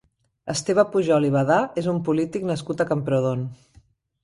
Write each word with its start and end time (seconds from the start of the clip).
Esteve 0.53 0.85
Pujol 0.93 1.27
i 1.27 1.29
Badà 1.35 1.59
és 1.83 1.91
un 1.93 2.01
polític 2.09 2.49
nascut 2.53 2.85
a 2.87 2.91
Camprodon. 2.95 3.47